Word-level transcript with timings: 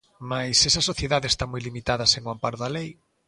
Mais 0.31 0.57
esa 0.69 0.85
sociedade 0.89 1.27
está 1.29 1.45
moi 1.51 1.61
limitada 1.67 2.09
sen 2.13 2.23
o 2.27 2.31
amparo 2.35 2.57
da 2.63 2.73
lei. 2.77 2.89